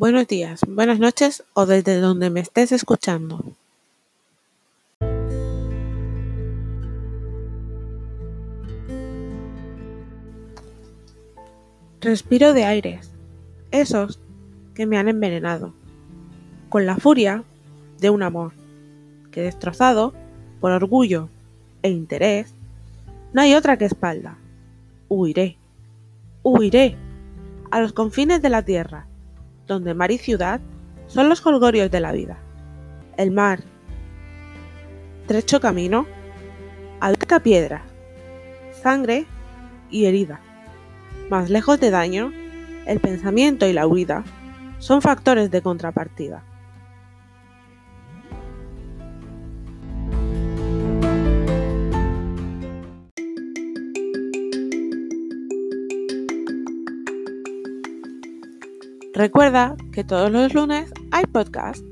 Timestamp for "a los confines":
27.72-28.40